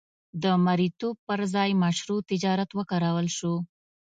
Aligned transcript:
د 0.43 0.45
مریتوب 0.65 1.15
پر 1.27 1.39
ځای 1.53 1.69
مشروع 1.83 2.21
تجارت 2.31 2.69
وکارول 2.77 3.27
شو. 3.37 3.53